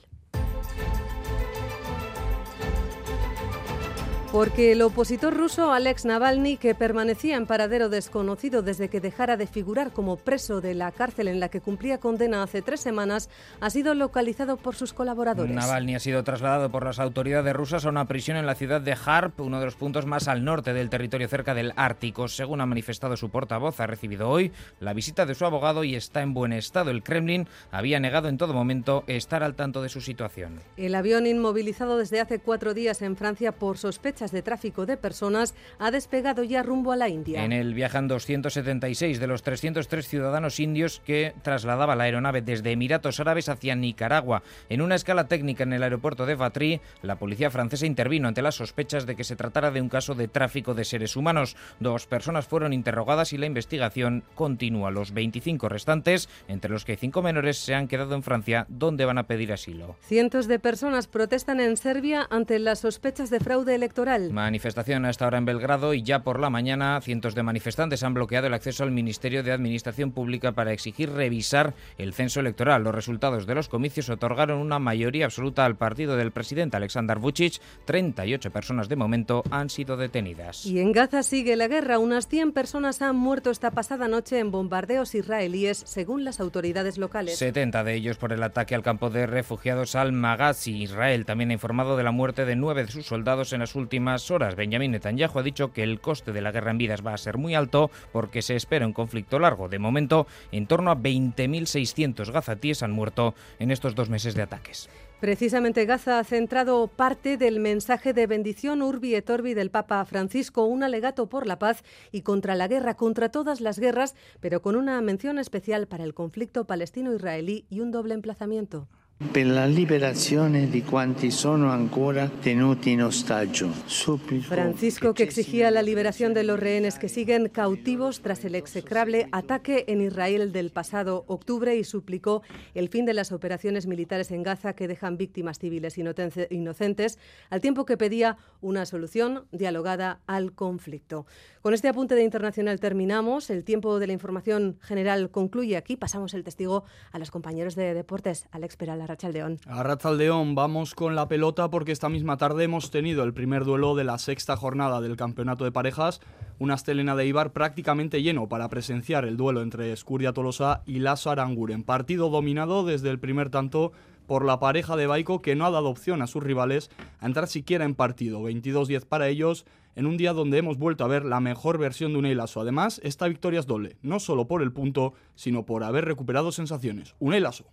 Porque 4.35 4.73
el 4.73 4.81
opositor 4.81 5.33
ruso 5.33 5.71
Alex 5.71 6.03
Navalny, 6.03 6.57
que 6.57 6.75
permanecía 6.75 7.37
en 7.37 7.45
paradero 7.45 7.87
desconocido 7.87 8.63
desde 8.63 8.89
que 8.89 8.99
dejara 8.99 9.37
de 9.37 9.47
figurar 9.47 9.93
como 9.93 10.17
preso 10.17 10.59
de 10.59 10.73
la 10.73 10.91
cárcel 10.91 11.29
en 11.29 11.39
la 11.39 11.47
que 11.47 11.61
cumplía 11.61 11.99
condena 11.99 12.43
hace 12.43 12.61
tres 12.61 12.81
semanas, 12.81 13.29
ha 13.61 13.69
sido 13.69 13.93
localizado 13.93 14.57
por 14.57 14.75
sus 14.75 14.91
colaboradores. 14.91 15.55
Navalny 15.55 15.95
ha 15.95 16.01
sido 16.01 16.21
trasladado 16.25 16.69
por 16.69 16.83
las 16.83 16.99
autoridades 16.99 17.55
rusas 17.55 17.85
a 17.85 17.89
una 17.89 18.09
prisión 18.09 18.35
en 18.35 18.45
la 18.45 18.55
ciudad 18.55 18.81
de 18.81 18.97
Harp, 19.05 19.39
uno 19.39 19.61
de 19.61 19.67
los 19.67 19.75
puntos 19.75 20.05
más 20.05 20.27
al 20.27 20.43
norte 20.43 20.73
del 20.73 20.89
territorio 20.89 21.29
cerca 21.29 21.53
del 21.53 21.71
Ártico. 21.77 22.27
Según 22.27 22.59
ha 22.59 22.65
manifestado 22.65 23.15
su 23.15 23.29
portavoz, 23.29 23.79
ha 23.79 23.87
recibido 23.87 24.29
hoy 24.29 24.51
la 24.81 24.91
visita 24.91 25.25
de 25.25 25.35
su 25.35 25.45
abogado 25.45 25.85
y 25.85 25.95
está 25.95 26.21
en 26.21 26.33
buen 26.33 26.51
estado. 26.51 26.91
El 26.91 27.03
Kremlin 27.03 27.47
había 27.71 28.01
negado 28.01 28.27
en 28.27 28.37
todo 28.37 28.53
momento 28.53 29.05
estar 29.07 29.43
al 29.43 29.55
tanto 29.55 29.81
de 29.81 29.87
su 29.87 30.01
situación. 30.01 30.59
El 30.75 30.93
avión 30.93 31.25
inmovilizado 31.25 31.97
desde 31.97 32.19
hace 32.19 32.39
cuatro 32.39 32.73
días 32.73 33.01
en 33.01 33.15
Francia 33.15 33.53
por 33.53 33.77
sospechas 34.25 34.32
de 34.32 34.41
tráfico 34.41 34.86
de 34.86 34.98
personas 34.98 35.53
ha 35.79 35.91
despegado 35.91 36.44
ya 36.44 36.63
rumbo 36.63 36.91
a 36.91 36.96
la 36.96 37.10
India. 37.10 37.44
En 37.44 37.51
él 37.51 37.74
viajan 37.74 38.08
276 38.08 39.20
de 39.20 39.27
los 39.27 39.44
303 39.44 40.08
ciudadanos 40.08 40.60
indios 40.60 41.01
que 41.05 41.34
trasladaba 41.44 41.96
la 41.96 42.05
aeronave 42.05 42.41
desde 42.41 42.72
Emiratos 42.72 43.20
Árabes 43.20 43.50
hacia 43.50 43.75
Nicaragua. 43.75 44.41
En 44.70 44.82
una 44.82 44.96
escala 44.96 45.27
técnica 45.27 45.63
en 45.63 45.74
el 45.74 45.84
aeropuerto 45.84 46.25
de 46.25 46.36
Vatry, 46.36 46.82
la 47.01 47.17
policía 47.17 47.51
francesa 47.51 47.86
intervino 47.86 48.27
ante 48.27 48.41
las 48.41 48.55
sospechas 48.55 49.05
de 49.05 49.15
que 49.15 49.24
se 49.24 49.36
tratara 49.36 49.72
de 49.72 49.82
un 49.82 49.89
caso 49.89 50.15
de 50.15 50.27
tráfico 50.27 50.74
de 50.74 50.86
seres 50.86 51.15
humanos. 51.15 51.55
Dos 51.79 52.08
personas 52.08 52.48
fueron 52.48 52.74
interrogadas 52.74 53.34
y 53.34 53.38
la 53.38 53.46
investigación 53.46 54.24
continúa. 54.34 54.91
Los 54.91 55.13
25 55.13 55.70
restantes, 55.70 56.29
entre 56.48 56.72
los 56.72 56.86
que 56.86 56.94
hay 56.94 56.98
cinco 56.98 57.22
menores, 57.22 57.58
se 57.58 57.75
han 57.75 57.88
quedado 57.88 58.15
en 58.15 58.24
Francia, 58.24 58.65
donde 58.70 59.05
van 59.05 59.17
a 59.17 59.27
pedir 59.27 59.53
asilo. 59.53 59.98
Cientos 60.01 60.48
de 60.48 60.60
personas 60.60 61.08
protestan 61.08 61.60
en 61.60 61.77
Serbia 61.77 62.27
ante 62.29 62.60
las 62.60 62.79
sospechas 62.79 63.29
de 63.29 63.39
fraude 63.39 63.75
electoral. 63.75 64.04
Manifestación 64.05 65.05
a 65.05 65.09
esta 65.09 65.25
hora 65.25 65.39
en 65.39 65.45
Belgrado 65.45 65.95
y 65.95 66.03
ya 66.03 66.19
por 66.19 66.39
la 66.39 66.51
mañana 66.51 67.01
cientos 67.01 67.33
de 67.33 67.41
manifestantes 67.41 68.03
han 68.03 68.13
bloqueado 68.13 68.45
el 68.45 68.53
acceso 68.53 68.83
al 68.83 68.91
Ministerio 68.91 69.41
de 69.41 69.51
Administración 69.51 70.12
Pública 70.12 70.51
para 70.51 70.74
exigir 70.74 71.12
revisar 71.12 71.74
el 71.97 72.13
censo 72.13 72.39
electoral. 72.39 72.83
Los 72.83 72.93
resultados 72.93 73.47
de 73.47 73.55
los 73.55 73.67
comicios 73.67 74.09
otorgaron 74.09 74.59
una 74.59 74.77
mayoría 74.77 75.25
absoluta 75.25 75.65
al 75.65 75.75
partido 75.75 76.17
del 76.17 76.31
presidente 76.31 76.77
Alexander 76.77 77.17
Vucic. 77.17 77.59
38 77.85 78.51
personas 78.51 78.89
de 78.89 78.95
momento 78.95 79.43
han 79.50 79.71
sido 79.71 79.97
detenidas. 79.97 80.67
Y 80.67 80.79
en 80.79 80.91
Gaza 80.91 81.24
sigue 81.24 81.55
la 81.55 81.67
guerra. 81.67 81.97
Unas 81.97 82.27
100 82.27 82.51
personas 82.51 83.01
han 83.01 83.15
muerto 83.15 83.50
esta 83.50 83.71
pasada 83.71 84.07
noche 84.07 84.38
en 84.38 84.51
bombardeos 84.51 85.15
israelíes, 85.15 85.79
según 85.79 86.24
las 86.24 86.39
autoridades 86.39 87.00
locales. 87.00 87.39
70 87.39 87.83
de 87.83 87.95
ellos 87.95 88.17
por 88.17 88.33
el 88.33 88.43
ataque 88.43 88.75
al 88.75 88.83
campo 88.83 89.09
de 89.09 89.25
refugiados 89.25 89.95
al 89.95 90.12
Maghazi. 90.12 90.83
Israel 90.83 91.25
también 91.25 91.50
ha 91.50 91.53
informado 91.53 91.97
de 91.97 92.03
la 92.03 92.12
muerte 92.12 92.45
de 92.45 92.55
nueve 92.55 92.85
de 92.85 92.91
sus 92.91 93.07
soldados 93.07 93.51
en 93.53 93.62
las 93.62 93.74
últimas 93.74 93.94
horas. 94.29 94.55
Benjamin 94.55 94.91
Netanyahu 94.91 95.39
ha 95.39 95.43
dicho 95.43 95.71
que 95.71 95.83
el 95.83 95.99
coste 95.99 96.31
de 96.31 96.41
la 96.41 96.51
guerra 96.51 96.71
en 96.71 96.77
vidas 96.77 97.05
va 97.05 97.13
a 97.13 97.17
ser 97.17 97.37
muy 97.37 97.55
alto 97.55 97.91
porque 98.11 98.41
se 98.41 98.55
espera 98.55 98.85
un 98.85 98.93
conflicto 98.93 99.39
largo. 99.39 99.69
De 99.69 99.79
momento, 99.79 100.27
en 100.51 100.67
torno 100.67 100.91
a 100.91 100.97
20.600 100.97 102.31
gazatíes 102.31 102.83
han 102.83 102.91
muerto 102.91 103.35
en 103.59 103.71
estos 103.71 103.95
dos 103.95 104.09
meses 104.09 104.35
de 104.35 104.41
ataques. 104.43 104.89
Precisamente 105.19 105.85
Gaza 105.85 106.19
ha 106.19 106.23
centrado 106.23 106.87
parte 106.87 107.37
del 107.37 107.59
mensaje 107.59 108.13
de 108.13 108.27
bendición 108.27 108.81
Urbi 108.81 109.15
et 109.15 109.29
Orbi 109.29 109.53
del 109.53 109.71
Papa 109.71 110.03
Francisco, 110.05 110.65
un 110.65 110.83
alegato 110.83 111.27
por 111.29 111.47
la 111.47 111.57
paz 111.57 111.83
y 112.11 112.21
contra 112.21 112.53
la 112.53 112.67
guerra, 112.67 112.95
contra 112.95 113.29
todas 113.29 113.61
las 113.61 113.79
guerras, 113.79 114.15
pero 114.41 114.61
con 114.61 114.75
una 114.75 115.01
mención 115.01 115.39
especial 115.39 115.87
para 115.87 116.03
el 116.03 116.13
conflicto 116.13 116.65
palestino-israelí 116.65 117.65
y 117.69 117.79
un 117.79 117.91
doble 117.91 118.13
emplazamiento. 118.13 118.87
Per 119.17 119.45
la 119.45 119.65
liberazione 119.65 120.67
di 120.67 120.84
quanti 120.84 121.31
sono 121.31 121.72
ancora 121.72 122.27
tenuti 122.27 122.91
in 122.91 123.01
ostaggio. 123.01 123.69
Francisco, 123.69 125.13
que 125.13 125.24
exigía 125.24 125.72
la 125.72 125.81
liberación 125.81 126.34
de 126.34 126.43
los 126.43 126.60
rehenes 126.60 127.00
que 127.00 127.07
siguen 127.07 127.48
cautivos 127.48 128.19
tras 128.19 128.43
el 128.43 128.55
execrable 128.55 129.29
ataque 129.31 129.86
en 129.88 130.01
Israel 130.01 130.51
del 130.51 130.69
pasado 130.69 131.24
octubre 131.27 131.77
y 131.77 131.86
suplicó 131.86 132.43
el 132.74 132.89
fin 132.89 133.05
de 133.05 133.13
las 133.13 133.31
operaciones 133.31 133.88
militares 133.88 134.31
en 134.31 134.43
Gaza 134.43 134.74
que 134.74 134.89
dejan 134.89 135.15
víctimas 135.15 135.60
civiles 135.60 135.98
inocentes, 135.98 137.17
al 137.50 137.62
tiempo 137.62 137.86
que 137.86 137.95
pedía 137.95 138.36
una 138.60 138.86
solución 138.86 139.45
dialogada 139.53 140.19
al 140.27 140.51
conflicto. 140.51 141.25
Con 141.62 141.74
este 141.74 141.88
apunte 141.88 142.15
de 142.15 142.24
internacional 142.24 142.79
terminamos. 142.79 143.50
El 143.50 143.63
tiempo 143.63 143.98
de 143.98 144.07
la 144.07 144.13
información 144.13 144.77
general 144.81 145.31
concluye 145.31 145.77
aquí. 145.77 145.95
Pasamos 145.95 146.34
el 146.34 146.43
testigo 146.43 146.84
a 147.12 147.17
los 147.17 147.31
compañeros 147.31 147.75
de 147.75 147.93
deportes. 147.93 148.48
Alex 148.51 148.75
Peral, 148.75 149.04
Arrachaldeón. 149.05 149.59
Arrachaldeón, 149.67 150.55
vamos 150.55 150.95
con 150.95 151.15
la 151.15 151.27
pelota 151.27 151.69
porque 151.69 151.91
esta 151.91 152.09
misma 152.09 152.38
tarde 152.38 152.63
hemos 152.63 152.89
tenido 152.89 153.24
el 153.24 153.33
primer 153.33 153.63
duelo 153.63 153.95
de 153.95 154.03
la 154.03 154.17
sexta 154.17 154.57
jornada 154.57 155.00
del 155.00 155.15
campeonato 155.15 155.63
de 155.63 155.71
parejas. 155.71 156.21
Una 156.57 156.74
estelena 156.74 157.15
de 157.15 157.27
Ibar 157.27 157.53
prácticamente 157.53 158.24
lleno 158.24 158.50
para 158.50 158.67
presenciar 158.67 159.25
el 159.25 159.38
duelo 159.38 159.62
entre 159.62 159.91
Escuria 159.91 160.33
Tolosa 160.33 160.81
y 160.88 161.00
Lasso 161.00 161.29
Aranguren. 161.29 161.83
Partido 161.83 162.29
dominado 162.29 162.83
desde 162.83 163.12
el 163.12 163.19
primer 163.19 163.51
tanto 163.51 163.91
por 164.25 164.43
la 164.43 164.59
pareja 164.59 164.95
de 164.95 165.05
Baico 165.05 165.41
que 165.41 165.55
no 165.55 165.67
ha 165.67 165.71
dado 165.71 165.89
opción 165.89 166.24
a 166.24 166.27
sus 166.27 166.41
rivales 166.41 166.89
a 167.19 167.27
entrar 167.27 167.47
siquiera 167.47 167.85
en 167.85 167.93
partido. 167.93 168.41
22-10 168.41 169.05
para 169.05 169.27
ellos 169.27 169.65
en 169.95 170.07
un 170.07 170.17
día 170.17 170.33
donde 170.33 170.57
hemos 170.57 170.77
vuelto 170.77 171.03
a 171.03 171.07
ver 171.07 171.25
la 171.25 171.39
mejor 171.39 171.77
versión 171.77 172.13
de 172.13 172.19
Unai 172.19 172.33
Lasso. 172.33 172.59
Además, 172.59 173.00
esta 173.03 173.27
victoria 173.27 173.59
es 173.59 173.67
doble, 173.67 173.97
no 174.01 174.19
solo 174.19 174.47
por 174.47 174.63
el 174.63 174.74
punto, 174.74 175.13
sino 175.35 175.65
por 175.65 175.83
haber 175.83 176.05
recuperado 176.05 176.51
sensaciones. 176.51 177.13
Unai 177.19 177.39
Lasso. 177.39 177.65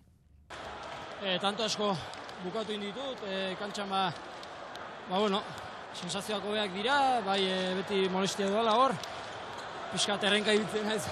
E, 1.23 1.39
tanto 1.39 1.63
asko 1.63 1.93
bukatu 2.43 2.73
inditut, 2.75 3.21
e, 3.23 3.55
kantxan 3.55 3.87
ba, 3.87 4.09
ba 5.07 5.19
bueno, 5.21 5.39
sensazioak 5.95 6.43
hobeak 6.43 6.73
dira, 6.75 7.21
bai 7.23 7.39
e, 7.47 7.59
beti 7.77 8.09
molestia 8.11 8.49
duela 8.51 8.73
hor, 8.75 8.91
pixka 9.93 10.17
terrenka 10.19 10.51
ibiltzen 10.51 10.83
naiz 10.83 11.07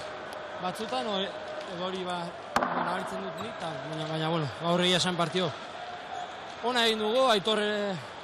batzutan, 0.60 1.08
hori 1.08 2.04
ba, 2.04 2.18
nabaritzen 2.60 3.24
dut 3.24 3.40
nik, 3.40 3.56
baina, 3.64 4.04
baina, 4.12 4.28
bueno, 4.28 4.52
gaur 4.60 4.84
egia 4.84 5.00
esan 5.00 5.16
partio. 5.16 5.48
Ona 6.68 6.84
egin 6.90 7.00
dugu, 7.00 7.24
aitor 7.32 7.64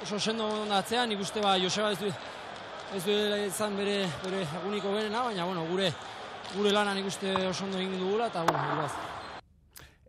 oso 0.05 0.19
sendo 0.19 0.45
atzean, 0.77 1.09
nik 1.09 1.25
uste 1.25 1.41
ba, 1.41 1.57
Joseba 1.57 1.89
ez 1.95 2.03
du, 2.03 2.13
ez 2.93 3.05
du 3.07 3.15
izan 3.47 3.73
bere, 3.81 4.03
bere 4.27 4.45
eguniko 4.61 4.93
berena, 4.93 5.25
baina 5.31 5.49
bueno, 5.49 5.65
gure, 5.73 5.89
gure 6.53 6.71
lanan 6.71 7.01
ikuste 7.01 7.33
oso 7.49 7.65
ondo 7.65 7.81
egin 7.81 7.97
dugula, 7.97 8.29
eta 8.29 8.45
bueno, 8.45 8.75
iruaz. 8.75 9.18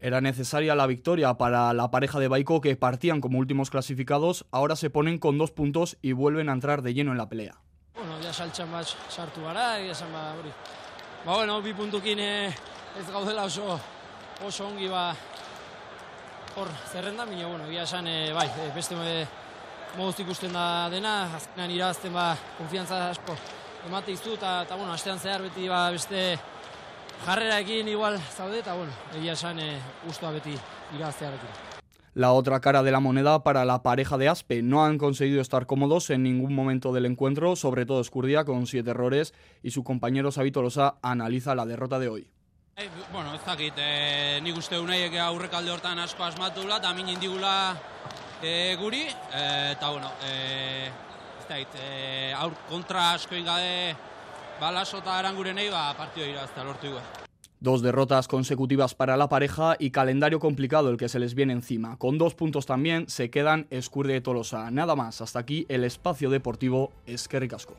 Era 0.03 0.23
necesaria 0.23 0.75
la 0.75 0.87
victoria 0.87 1.35
para 1.35 1.75
la 1.75 1.91
pareja 1.91 2.19
de 2.19 2.29
Baiko 2.29 2.63
que 2.63 2.75
partían 2.75 3.21
como 3.21 3.39
últimos 3.39 3.69
clasificados, 3.69 4.47
ahora 4.51 4.75
se 4.75 4.89
ponen 4.89 5.19
con 5.19 5.37
dos 5.37 5.51
puntos 5.51 5.99
y 6.01 6.13
vuelven 6.13 6.49
a 6.49 6.53
entrar 6.53 6.81
de 6.81 6.95
lleno 6.95 7.13
en 7.13 7.19
la 7.19 7.29
pelea. 7.29 7.61
Bueno, 7.95 8.19
ya 8.23 8.33
saltxan 8.33 8.73
bat 8.73 8.89
sartu 9.11 9.43
gara, 9.45 9.79
egia 9.79 9.93
esan 9.93 10.09
ba, 10.13 10.33
hori. 10.39 10.49
Ba, 11.27 11.35
bueno, 11.35 11.61
bi 11.61 11.75
puntukin 11.77 12.19
ez 12.19 13.11
gaudela 13.13 13.45
oso, 13.45 13.79
oso 14.47 14.69
ongi 14.69 14.89
ba, 14.89 15.11
hor 16.57 16.73
zerrenda, 16.91 17.27
baina, 17.27 17.47
bueno, 17.47 17.67
egia 17.69 17.85
esan, 17.85 18.09
eh, 18.09 18.33
bai, 18.33 18.49
eh, 18.49 18.71
beste 18.75 18.97
eh, 19.05 19.27
moduz 19.99 20.17
ikusten 20.25 20.57
da 20.57 20.89
dena, 20.89 21.37
azkenan 21.37 21.77
irazten 21.77 22.17
ba, 22.17 22.31
konfiantza 22.57 23.11
asko 23.11 23.37
emate 23.87 24.13
iztu, 24.17 24.33
eta 24.41 24.65
bueno, 24.71 24.95
astean 24.95 25.21
zehar 25.21 25.43
beti 25.43 25.69
ba, 25.69 25.91
beste 25.93 26.39
jarreraekin 27.27 27.89
igual 27.89 28.19
zaude, 28.19 28.61
eta 28.61 28.75
bueno, 28.75 28.93
egia 29.17 29.33
esan 29.33 29.59
e, 29.61 29.75
guztua 30.05 30.31
beti 30.33 30.57
iraztearekin. 30.97 31.71
La 32.15 32.33
otra 32.33 32.61
cara 32.61 32.83
de 32.83 32.91
la 32.91 32.99
moneda 32.99 33.45
para 33.45 33.65
la 33.65 33.83
pareja 33.85 34.19
de 34.19 34.29
Aspe. 34.29 34.63
No 34.63 34.85
han 34.85 34.99
conseguido 34.99 35.41
estar 35.41 35.67
cómodos 35.67 36.11
en 36.11 36.25
ningún 36.25 36.55
momento 36.55 36.93
del 36.93 37.07
encuentro, 37.07 37.55
sobre 37.55 37.87
todo 37.87 38.01
Escurdia 38.01 38.45
con 38.45 38.67
siete 38.67 38.91
errores 38.91 39.33
y 39.63 39.71
su 39.71 39.85
compañero 39.85 40.33
Xabi 40.33 40.51
Tolosa 40.51 40.97
analiza 41.03 41.55
la 41.55 41.67
derrota 41.67 42.01
de 42.01 42.09
hoy. 42.09 42.31
Eh, 42.77 42.89
bueno, 43.13 43.35
ez 43.35 43.45
dakit, 43.45 43.75
eh, 43.77 44.41
nik 44.43 44.57
uste 44.57 44.79
unaiek 44.79 45.15
aurrekalde 45.21 45.71
hortan 45.71 45.99
asko 46.01 46.25
asmatula 46.25 46.79
eta 46.81 46.95
min 46.95 47.11
indigula 47.13 47.77
e, 48.43 48.75
guri, 48.81 49.03
e, 49.03 49.73
eta 49.73 49.91
bueno, 49.91 50.11
e, 50.25 50.87
ez 51.41 51.47
dakit, 51.49 51.75
e, 51.77 52.33
aur 52.33 52.55
kontra 52.71 53.13
asko 53.13 53.37
ingade 53.37 53.95
balaso 54.61 54.99
eta 54.99 55.19
arangurenei, 55.19 55.71
ba, 55.71 55.95
partio 55.97 56.27
iraztea 56.27 56.65
lortu 56.65 56.87
igual. 56.87 57.03
Dos 57.61 57.83
derrotas 57.83 58.27
consecutivas 58.27 58.95
para 58.95 59.19
la 59.19 59.29
pareja 59.29 59.77
y 59.79 59.91
calendario 59.91 60.41
complicado 60.41 60.89
el 60.89 60.97
que 60.97 61.11
se 61.11 61.19
les 61.19 61.35
viene 61.35 61.53
encima. 61.53 61.99
Con 61.99 62.17
dos 62.17 62.35
puntos 62.35 62.65
también 62.65 63.09
se 63.09 63.31
quedan 63.31 63.67
Escurde 63.71 64.15
de 64.15 64.21
Tolosa. 64.23 64.71
Nada 64.71 64.97
más, 64.97 65.21
hasta 65.21 65.41
aquí 65.41 65.67
el 65.69 65.85
espacio 65.85 66.31
deportivo 66.31 66.91
Esquerricasco. 67.05 67.77